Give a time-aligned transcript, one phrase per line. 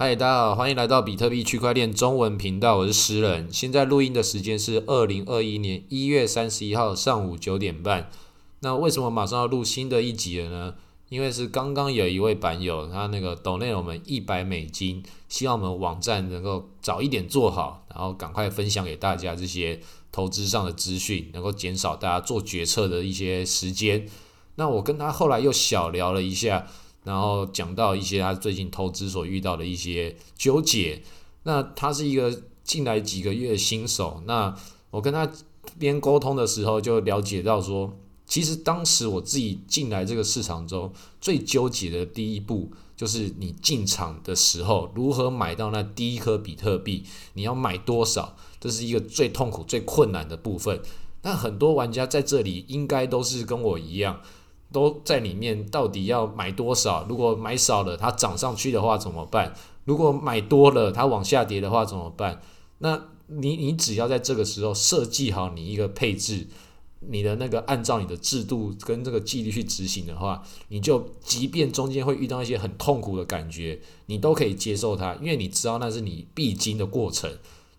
[0.00, 3.48] 嗨，大家好，欢迎来到比特币区块链中文频道，我是诗人。
[3.50, 8.08] 现在录音的时间是二零二一年一月三十一号上午九点半。
[8.60, 10.74] 那为什么马上要录新的一集了呢？
[11.08, 19.80] 因为是刚刚有一位版友，他那个抖内我们一百美金，希望我们网站能够早一点做好，然后赶快分享给大家这些
[20.12, 24.06] 投资上的资讯，能够减少大家做决策的一些时间。
[24.54, 26.68] 那我跟他后来又小聊了一下。
[27.08, 31.02] 然后讲到一些他最近投资所遇到的一些纠结。
[31.44, 34.22] 那他是一个进来几个月新手。
[34.26, 34.54] 那
[34.90, 35.26] 我跟他
[35.78, 50.78] 边沟通的时候，就了解到说，其实当时我自己进来这个市场中最纠结的第一步，就是你进场的时候如何买到那第一颗比特币，你要买多少，这是一个最痛苦、最困难的部分。
[51.22, 54.20] 那很多玩家在这里应该都是跟我一样。
[54.70, 57.06] 都在里面，到底要买多少？
[57.08, 59.54] 如果买少了，它涨上去的话怎么办？
[59.84, 62.42] 如果买多了，它往下跌的话怎么办？
[62.78, 66.46] 那你你只要在这个时候设计好你一个配置，
[67.00, 77.30] 你的那个按照你的制度跟这个纪律去执行的话，你就即便中间会遇到一些很痛苦的感觉，你都可以接受它，因为你知道那是你必经的过程。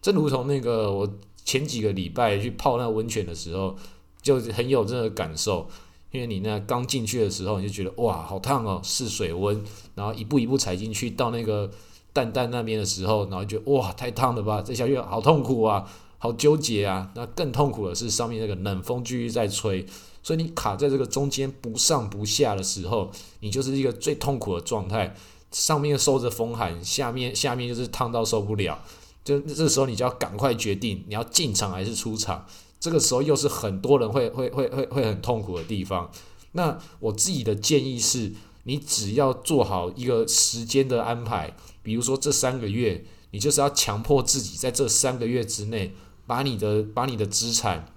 [0.02, 1.08] 正如同那个我
[1.46, 3.76] 前几个礼拜去泡那温泉的时候，
[4.22, 5.70] 就很有这个感受。
[6.12, 9.64] 因为你那刚进去的时候，你就觉得哇，好烫哦，试水温，
[9.96, 11.70] 然后一步一步踩进去，到那个
[12.12, 15.86] 蛋蛋那边的时候，然后觉得哇，太烫了吧，这下去好痛苦啊，
[16.18, 17.12] 好纠结啊。
[17.16, 19.86] 那更痛苦的是上面那个冷风继续在吹，
[20.24, 25.16] 所以你卡在这个中间不上不下的时候，你就是一个最痛苦的状态。
[25.52, 28.78] 上面受着风寒，下面下面就是烫到受不了，
[29.24, 32.46] 就这时候你就要赶快决定你要进场还是出场。
[32.80, 36.10] 这个时候又是很多人会会会会会很痛苦的地方。
[36.54, 38.32] 那我自己的建议是，
[38.64, 45.94] 你只要做好一个时间的安排，比如说这三个月，你就是要强迫自己在这三个月之内，
[46.26, 47.94] 把你的把你的资产，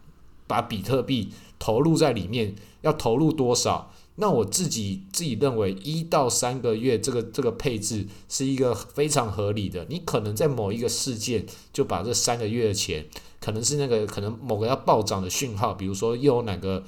[0.46, 3.92] 把比特币投入在里面，要投入多少？
[4.16, 9.86] 那我自己自己认为一到三个月这个这个配置是一个非常合理的。
[9.88, 13.06] 你可能在某一个事件就把这三个月的钱。
[13.42, 16.84] 可能是那个可能某个要暴涨的讯号，比如说又有哪个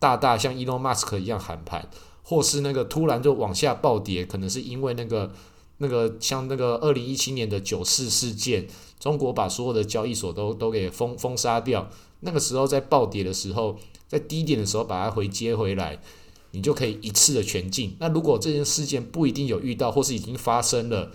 [0.00, 1.88] 大大像 Elon Musk 一样喊盘，
[2.24, 5.32] 或是那个突然就往下暴跌，可能是因为那个
[5.78, 8.66] 那个像那个二零一七年的九四事件，
[8.98, 11.88] 中国把所有的交易所都都给封封杀掉，
[12.20, 13.76] 那个时候在暴跌的时候，
[14.08, 16.00] 在低点的时候把它回接回来，
[16.50, 17.96] 你就可以一次的全进。
[18.00, 21.12] 那如果这件事件不一定有遇到，或是已经发生了。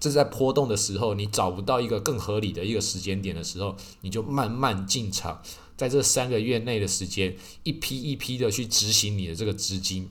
[0.00, 5.40] 这在波动的时候，你找不到一个更合理的一个时间点的时候，你就慢慢进场，
[5.76, 10.10] 在这三个月内的时间，一批一批的去执行你的这个资金。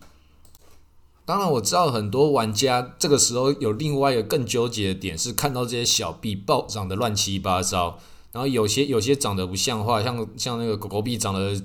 [1.26, 8.00] 当然，我知道很多玩家这个时候有另外一个更纠结的点，是看到这些小币暴涨的乱七八糟，
[8.32, 11.62] 然后有些有些涨得不像话，像像那个狗狗币涨了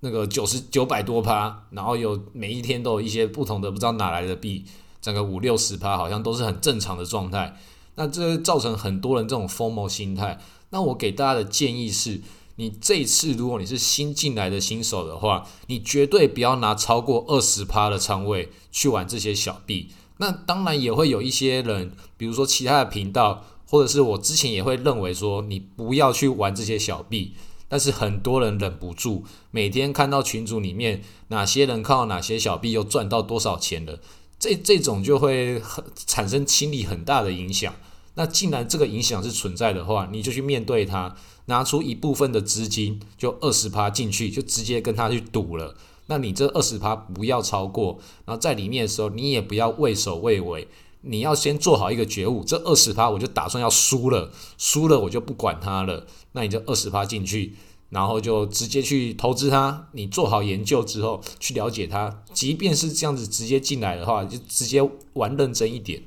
[0.00, 4.64] 那个九十九百多趴，然后有每一天都有一些不同的不知道哪来的币。
[5.04, 7.54] 整个五六十趴好像都是很正常的状态，
[7.96, 10.40] 那这造成很多人这种疯魔心态。
[10.70, 12.22] 那我给大家的建议是，
[12.56, 19.90] 你这一次如果你是新进来的新手的话，你绝对不要拿超过二十趴的仓位去玩这些小币。
[20.16, 27.34] 那当然也会有一些人，比如说其他的频道，或者是我之前也会认为说，你不要去玩这些小币。
[27.68, 33.98] 但是很多人忍不住，每天看到群组里面哪些人靠哪些小币又赚到多少钱了。
[34.44, 37.74] 这这种就会很产生心理很大的影响。
[38.14, 41.16] 那既然这个影响是存在的话，你就去面对它，
[41.46, 45.74] 拿出一部分的资金，就二十趴进去，就直接跟他去赌了。
[46.08, 50.68] 那你这二十趴不要超过，然后在里面的时候，你也不要畏首畏尾，
[51.00, 52.44] 你要先做好一个觉悟。
[52.44, 56.06] 这二十趴我就打算要输了，输了我就不管它了。
[56.32, 57.54] 那你就二十趴进去。
[57.94, 64.82] 然后就直接去投资它，你做好研究之后去了解它，即便是这样子直接进来的话，就直接
[65.12, 66.02] 玩认真一点，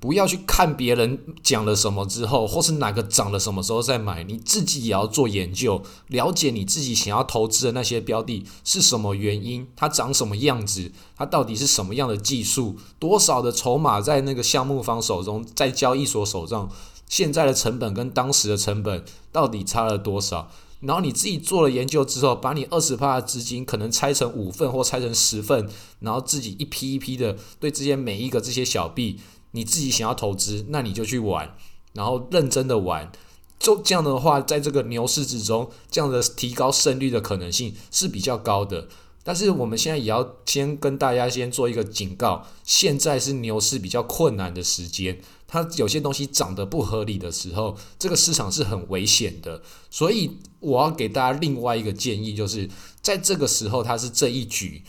[0.00, 16.68] 不要去看别人讲了什么之后，或是哪个涨了什么时候再买，你自己也要做研究，了解你自己想要投资的那些标的是什么原因，它长什么样子，它到底是什么样的技术，多少的筹码在那个项目方手中，在交易所手上，
[17.08, 20.50] 现在的成本跟当时的成本到底差了多少？
[20.82, 25.68] 然后你自己做了研究之后，把你二十趴的资金可能拆成五份或拆成十份，
[26.00, 29.20] 然后自己一批一批的对这些每一个这些小币，
[29.52, 31.56] 你自己想要投资，那你就去玩，
[31.92, 33.12] 然后认真的玩，
[33.58, 38.88] 就这样的话，在这个牛市之中，这样的提高胜率的可能性是比较高的。
[39.24, 49.62] 但是我们现在也要先跟大家先做一个警告，现在是牛市比较困难的时间，它有些东西涨得不合理的时候，这个市场是很危险的。
[49.90, 52.68] 所以我要给大家另外一个建议，就是
[53.00, 54.82] 在这个时候，它是这一局，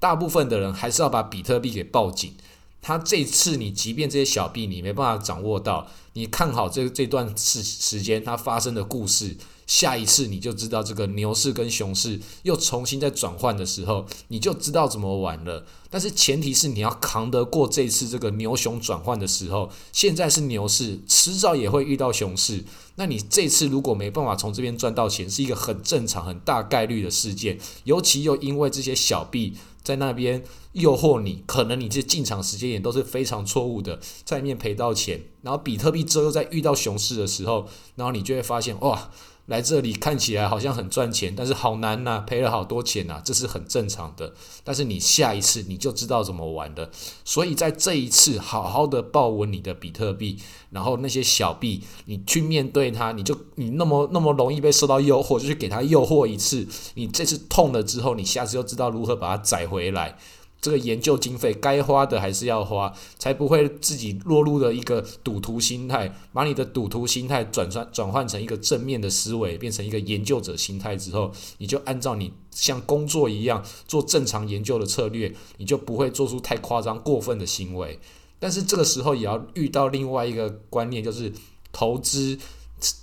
[0.00, 2.34] 大部分的人还是要把比特币给抱紧。
[2.82, 9.36] 它这次你即便这些小币你没办法掌握到，你看好这这段时时间它发生的故事。
[9.66, 15.66] 下一次你就知道这个牛市跟熊市又重新在转换的时候，你就知道怎么玩了。
[15.90, 19.70] 但是前提是你要扛得过这次这个牛熊转换的时候。
[19.92, 22.64] 现在是牛市，迟早也会遇到熊市。
[22.96, 27.58] 那你这次如果没办法从这边赚到钱，是一个很正常、很大概率的事件。
[27.84, 35.20] 尤其又因为这些小币在那边诱惑你，可能你这进场时间点都是非常错误的，在里面赔到钱。
[35.42, 37.66] 然后比特币之后又在遇到熊市的时候，
[37.96, 39.10] 然后你就会发现哇。
[39.46, 44.34] 来这里看起来好像很赚钱，但是好难呐，赔了好多钱呐，这是很正常的。
[44.64, 46.90] 但是你下一次你就知道怎么玩了。
[47.24, 50.38] 所以在这一次，好好的抱稳你的比特币，
[50.70, 56.66] 然后那些小币，你去面对它，你就你那么那么容易被受到诱惑，就去给它诱惑一次。
[56.94, 60.18] 你这次痛了之后，你下次就知道如何把它宰回来。
[60.66, 66.12] 这个研究经费该花的还是要花，才不会自己落入了一个赌徒心态。
[66.32, 78.00] 把你的赌徒心态转转转换成一个正面的思维，变成一个研究者心态之后，你就按照你像工作一样做正常研究的策略，你就不会做出太夸张过分的行为。
[78.40, 81.32] 但是这个时候也要遇到另外一个观念，就是
[81.70, 82.36] 投资。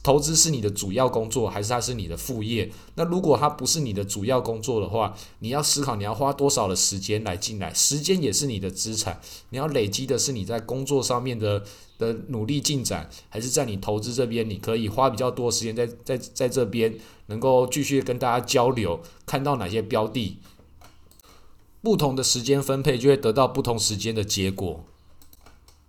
[0.04, 2.72] 投资是你的主要工作，还是它是你的副业？
[2.96, 7.74] 那如果它不是你的主要工作的话，你要思考你要花多少的时间来进来。
[7.74, 11.64] 时间也是你的资产，你要累积的是你在工作上面的
[11.98, 20.38] 的努力进展，还是在你投资这边，你可以花比较多时间在在在这边，能够继续跟大家交流，看到哪些标的，
[21.82, 24.86] 不同的时间分配就会得到不同时间的结果。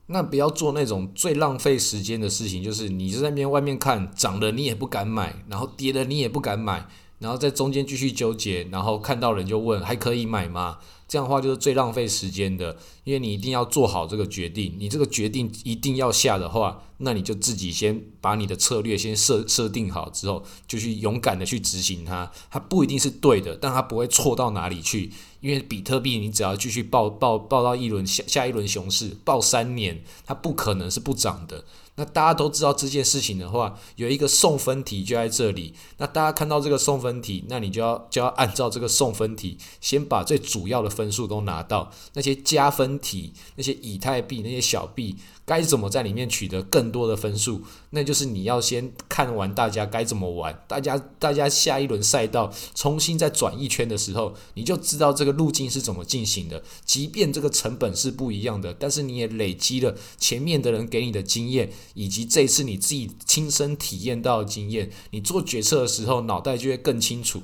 [0.06, 6.86] 那不要做那种最浪费时间的事情，就是你就在那边外面看涨了你也不敢买，然后跌了你也不敢买，
[7.18, 10.78] 然后在中间继续纠结，然后看到人就问还可以买吗？
[11.14, 22.28] 这样的话就是最浪费时间的，因为你一定要做好这个决定，你这个决定一定要下的话，那你就自己先把你的策略先设设定好之后，就去勇敢的去执行它。
[22.50, 25.12] 它不一定是对的，但它不会错到哪里去。
[25.40, 31.64] 因为比特币，你只要继续报报报到一轮下下一轮熊市，报三年，它不可能是不涨的。
[31.96, 35.74] 那大家都知道这件事情的话，有一个送分题就在这里。
[35.98, 41.92] 那大家看到这个送分题，那你就要就要按照这个送分题，先把最主要的分分数都拿到。
[42.14, 45.16] 那些加分题，那些以太币，那些小币。
[45.46, 47.60] 该怎么在里面取得更多的分数？
[47.90, 56.62] 那就是你要先看完大家该怎么玩，大家大家下一轮赛道重新再转一圈的时候，你就知道这个路径是怎么进行的。
[56.86, 67.42] 即便这个成本是不一样的，但是你也累积了前面的人给你的经验，以及这次你自己亲身体验到的经验，你做决策的时候脑袋就会更清楚。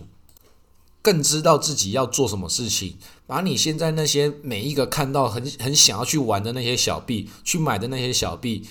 [1.03, 8.67] 更知道自己要做什么事情，把你现在那些每一个看到很很想要去玩的那些小币，去买的那些小币，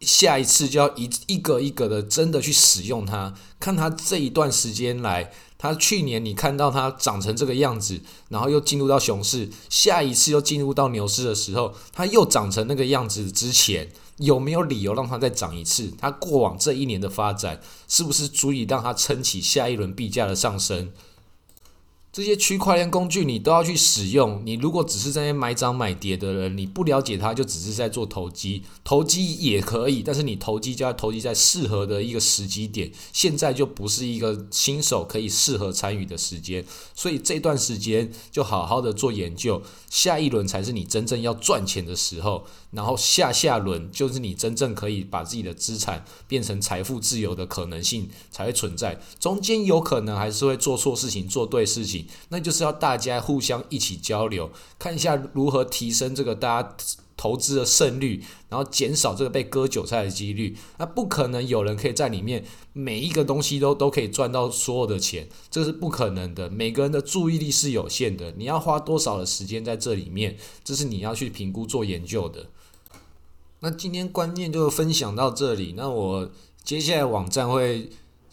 [0.00, 15.92] 下一次就要一一个一个的真的去使用它，看它这一段时间来，它去年你看到它长成这个样子，然后又进入到熊市，下一次又进入到牛市的时候，它又长成那个样子之前，有没有理由让它再涨一次？
[15.98, 20.92] 它过往这一年的发展，是不是足以让它撑起下一轮币价的上升？
[22.12, 24.42] 这些区块链工具你都要去使用。
[24.44, 28.64] 你如果只是在那买涨买跌的人，你不了解它，就只是在做投机。
[28.84, 32.92] 投机也可以，但是你投机就要投机在适合的一个时机点。
[33.14, 36.62] 现在就不是一个新手可以适合参与的时间，
[36.94, 39.62] 所以这段时间就好好的做研究。
[39.88, 49.00] 下一轮才是你真正要赚钱的时候，然后下下轮就是你真正可以把自己的资产变成财富自由的可能性才会存在。
[49.18, 52.01] 中间有可能还是会做错事情，做对事情。
[52.28, 56.76] 那就是要大家互相一起交流，看一下如何提升这个大家
[57.16, 60.56] 投资的胜率，然后减少这个被割韭菜的几率。
[60.78, 66.50] 那不可能有人可以在里面每一个东西都都可以赚到所有的钱，这是不可能的。
[66.50, 72.46] 每个人的注意力是有限的，你要花多少的时间在这里面，这是你要去评估做研究的。
[73.60, 76.28] 那今天观念就分享到这里，那我
[76.64, 77.88] 接下来网站会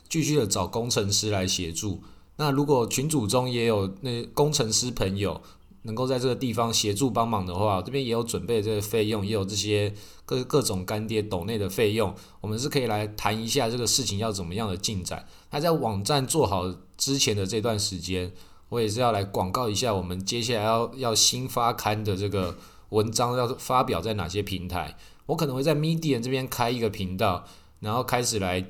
[0.10, 2.02] 继续的找工程师来协助。
[2.40, 5.42] 那如果群组中也有那工程师朋友
[5.82, 9.94] 能够在这个地方协助帮忙的话，这边也有准备这个费用，也有这些
[10.26, 15.28] 各各种干爹斗内的费用，我们是可以来谈一下这个事情要怎么样的进展。
[15.52, 18.32] 那在网站做好之前的这段时间，
[18.70, 22.58] 我也是要来广告一下我们接下来要要新发刊的这个
[22.90, 24.96] 文章要发表在哪些平台。
[25.26, 27.44] 我可能会在 Medium 这边开一个频道，
[27.82, 28.70] 然后开始来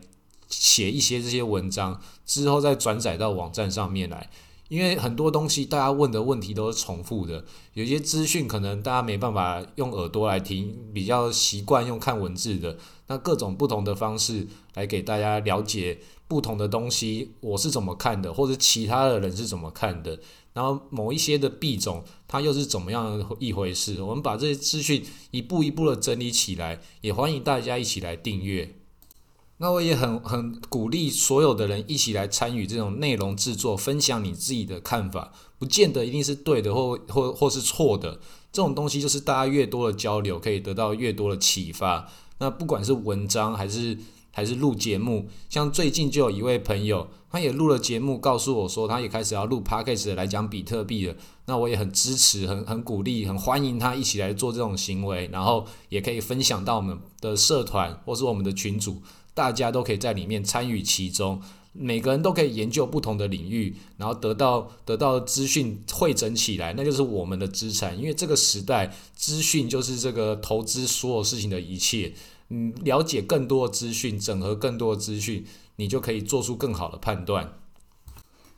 [0.49, 4.29] 写一些这些文章，之后再转载到网站上面来。
[4.67, 12.77] 因为很多东西大家问的问题都是重复的，有些资讯可能大家没办法用耳朵来听，比较习惯用看文字的。
[13.07, 20.19] 那各种不同的方式来给大家了解不同的东西，我是怎么看的，或者其他的人是怎么看的，
[20.53, 23.99] 然后某一些的币种它又是怎么样一回事？
[24.03, 28.78] 我们把这些资讯一步一步的整理起来，也欢迎大家一起来订阅。
[29.61, 38.19] 那我也很很鼓励所有的人一起来参与这种内容制作，分享你自己的看法，不见得一定是对的或或或是错的。
[38.53, 42.09] 这种东西就是大家越多的交流，可以得到越多的启发。
[42.37, 43.97] 那不管是文章还是
[44.31, 51.15] 还是录节目，像最近就有一位朋友，他也录了节目，告诉我说他也开始要录 podcast 来讲比特币了。
[51.47, 59.01] 那我也很支持，很很鼓励，很欢迎他一起来做这种行为，然后也可以分享到我们的社团或是我们的群组。
[59.39, 61.41] 大家都可以在里面参与其中，
[61.71, 67.97] 每个人都可以研究不同的领域，然后得到得到资讯汇整起来，那就是我们的资产。
[67.97, 72.13] 因为这个时代，资讯就是这个投资所有事情的一切。
[72.49, 75.45] 嗯，了解更多的资讯，整合更多的资讯，
[75.77, 77.53] 你就可以做出更好的判断。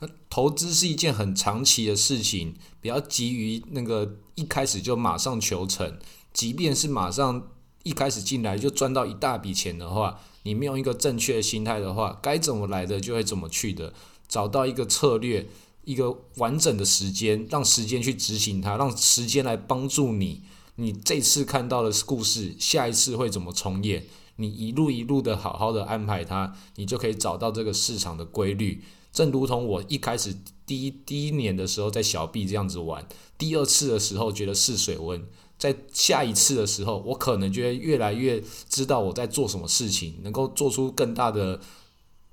[0.00, 5.96] 那投资是一件很长期的事情，不要急于那个一开始就马上求成。
[6.32, 7.48] 即便是马上
[7.84, 13.92] 一开始进来就赚到一大笔钱的话，你没有一个正确的心态的话，该怎么来的就会怎么去的。
[14.28, 15.46] 找到一个策略，
[15.84, 20.42] 一个完整的时间，让时间去执行它，让时间来帮助你。
[20.76, 24.06] 你这次看到的故事，下一次会怎么重演？
[24.36, 28.82] 你一路一路的好好的安排它，你就可以找到这个市场的规律。
[29.12, 30.34] 正如同我一开始
[30.64, 33.06] 第一第一年的时候在小币这样子玩，
[33.36, 35.22] 第二次的时候觉得试水温。
[35.62, 41.60] 在下一次的时候，我可能就会越来越知道我在做什么事情，能够做出更大的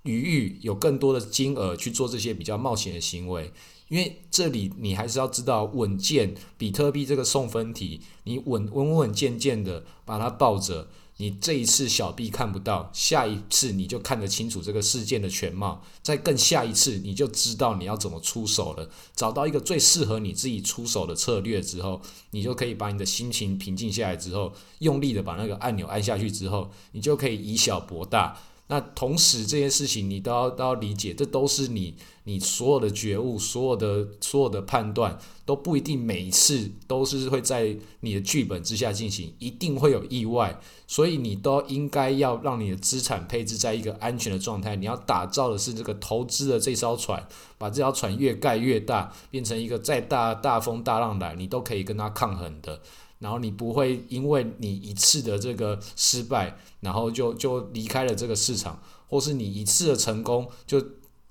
[0.02, 3.54] 余裕，有更多的金额去做这些比较冒险的行为。
[3.90, 10.88] 因为这里你还是要知道稳健，比特币这个送分题，你稳稳稳健健的把它抱着。
[11.22, 18.90] 你这一次小币看不到，下一次你就看得清楚这个事件的全貌，再更下一次你就知道你要怎么出手了。
[19.14, 28.40] 找到一个最适合你自己出手的策略之后，你就可以把你的心情平静下来之后，用力的把那个按钮按下去之后，你就可以以小博大。
[28.72, 31.96] 那同时这些事情你都要都要理解，这都是你
[32.26, 44.76] 你所有的觉悟，所有的所有的判断都不一定每一次都是会在你的剧本之下进行，一定会有意外，所以你都应该要让你的资产配置在一个安全的状态。
[44.76, 52.80] 你要打造的是这个投资的这艘船，把这条船越盖越大，变成一个再大大风大浪来，你都可以跟它抗衡的。
[53.20, 60.82] 然后你不会因为你一次的这个失败，然后就就离开了这个市场，或是你一次的成功就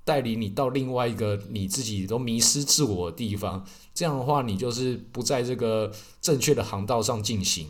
[0.05, 3.67] 带领你到另外一个你自己都迷失自我的地方。
[3.95, 5.91] 这样的话，你就是不在这个
[6.21, 7.69] 正确的航道上进行。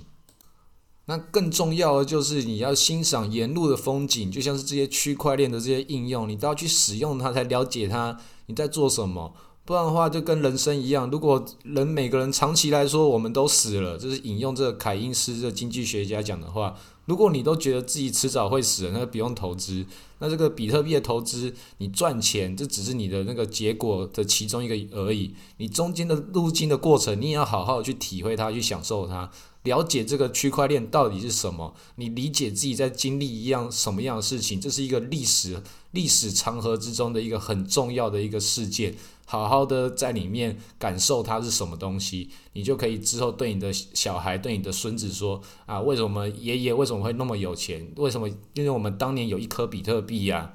[1.07, 9.35] 那更重要的就是你要欣赏沿路的风景，就像是这些区块链的这些应用，你都要去使用它，才了解它你在做什么。
[9.69, 16.75] 不然的话，就跟人生一样，如果人每个人长期来说我们都死了，这是引用这个凯因斯这经济学家讲的话。
[17.05, 19.85] 如果你都觉得自己迟早会死，那就不用投资。
[20.21, 25.35] 那这个比特币的投资，你赚钱这只是你的那个结果的其中一个而已。
[25.59, 29.31] 你中间的路径的过程，你也要好好去体会它，去享受它，
[29.65, 31.75] 了解这个区块链到底是什么。
[31.97, 38.95] 你理解自己在经历一样什么样的事情，这是一个历史历史长河之中的一个很重要的一个事件。
[39.25, 47.93] 好好的在里面感受它是什么东西，你就可以之后对你的小孩、对你的孙子说啊，为什么爷爷为什么会那么有钱？
[47.97, 48.29] 为什么？
[48.55, 50.55] 因为我们当年有一颗比特币呀。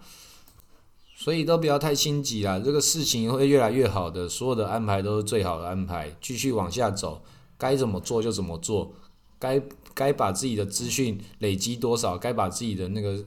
[1.16, 7.24] 所以都不要太心急啦，这个事情会越来越好的，所有的安排都是最好的安排，继续往下走，
[7.58, 8.92] 该怎么做就怎么做，
[9.40, 9.62] 该
[9.94, 13.24] 该把自己的资讯累积多少，该把自己的那个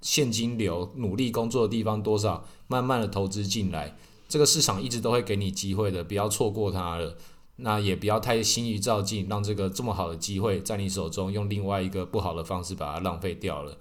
[0.00, 3.96] 现金流努力工作的地方多少，慢慢的投资进来。
[4.28, 7.16] 这个市场一直都会给你机会的，不要错过它了。
[7.56, 13.76] 那也不要太心于照进，让这个这么好的机会在你手中用另外一个不好的方式把它浪费掉了。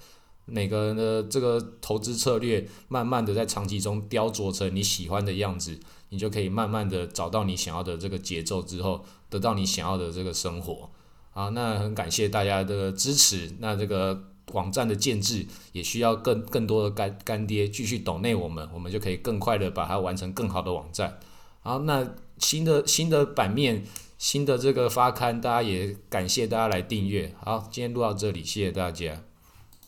[0.45, 5.77] 每个人的这个投资策略，慢慢的在长期中雕琢成你喜欢的样子，
[6.09, 10.89] 你就可以慢慢的找到你想要的这个节奏之后，得到你想要的这个生活。
[11.31, 13.53] 好，那很感谢大家的支持。
[13.59, 14.23] 那这个。
[14.53, 21.19] 网站的建制也需要更更多的干干爹继续抖内我们我们就可以更快的把它完成更好的网站。
[21.61, 23.83] 好那新的新的版面
[24.17, 27.33] 新的这个发刊大家也感谢大家来订阅。
[27.43, 29.26] 好今天录到这里谢谢大家。